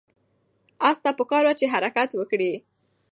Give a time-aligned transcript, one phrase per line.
[0.89, 2.53] آس ته پکار وه چې حرکت وکړي.